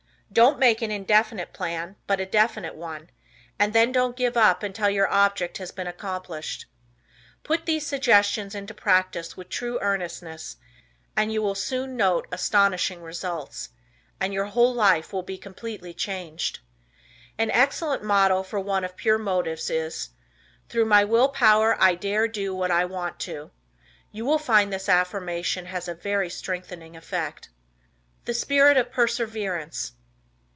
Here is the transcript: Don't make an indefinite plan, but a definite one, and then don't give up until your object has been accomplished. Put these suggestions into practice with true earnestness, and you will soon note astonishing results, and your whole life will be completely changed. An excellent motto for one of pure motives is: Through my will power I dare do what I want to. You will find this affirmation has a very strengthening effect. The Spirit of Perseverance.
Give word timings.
Don't 0.33 0.59
make 0.59 0.81
an 0.81 0.91
indefinite 0.91 1.51
plan, 1.51 1.97
but 2.07 2.21
a 2.21 2.25
definite 2.25 2.75
one, 2.75 3.09
and 3.59 3.73
then 3.73 3.91
don't 3.91 4.15
give 4.15 4.37
up 4.37 4.63
until 4.63 4.89
your 4.89 5.09
object 5.09 5.57
has 5.57 5.73
been 5.73 5.87
accomplished. 5.87 6.67
Put 7.43 7.65
these 7.65 7.85
suggestions 7.85 8.55
into 8.55 8.73
practice 8.73 9.35
with 9.35 9.49
true 9.49 9.77
earnestness, 9.81 10.55
and 11.17 11.33
you 11.33 11.41
will 11.41 11.53
soon 11.53 11.97
note 11.97 12.27
astonishing 12.31 13.01
results, 13.01 13.71
and 14.21 14.33
your 14.33 14.45
whole 14.45 14.73
life 14.73 15.11
will 15.11 15.21
be 15.21 15.37
completely 15.37 15.93
changed. 15.93 16.59
An 17.37 17.51
excellent 17.51 18.01
motto 18.01 18.41
for 18.41 18.57
one 18.61 18.85
of 18.85 18.95
pure 18.95 19.17
motives 19.19 19.69
is: 19.69 20.11
Through 20.69 20.85
my 20.85 21.03
will 21.03 21.27
power 21.27 21.75
I 21.77 21.93
dare 21.95 22.29
do 22.29 22.55
what 22.55 22.71
I 22.71 22.85
want 22.85 23.19
to. 23.19 23.51
You 24.13 24.23
will 24.23 24.39
find 24.39 24.71
this 24.71 24.87
affirmation 24.87 25.65
has 25.65 25.89
a 25.89 25.93
very 25.93 26.29
strengthening 26.29 26.95
effect. 26.95 27.49
The 28.23 28.33
Spirit 28.33 28.77
of 28.77 28.93
Perseverance. 28.93 29.91